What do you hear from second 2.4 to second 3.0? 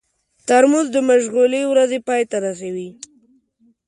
رسوي.